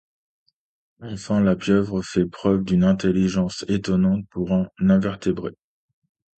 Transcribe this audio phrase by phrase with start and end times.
[1.03, 5.51] Enfin, la pieuvre fait preuve d'une intelligence étonnante pour un invertébré.